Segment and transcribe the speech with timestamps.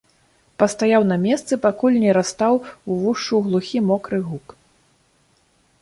[0.61, 2.53] Пастаяў на месцы, пакуль не растаў
[2.91, 4.47] увушшу глухі мокры гук.